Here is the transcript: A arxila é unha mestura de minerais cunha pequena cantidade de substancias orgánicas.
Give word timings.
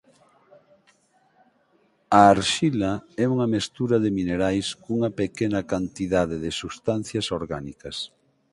A 2.17 2.19
arxila 2.33 2.93
é 3.23 3.25
unha 3.33 3.47
mestura 3.55 3.97
de 4.03 4.09
minerais 4.19 4.67
cunha 4.83 5.09
pequena 5.21 5.61
cantidade 5.71 6.35
de 6.43 6.51
substancias 6.61 7.27
orgánicas. 7.39 7.97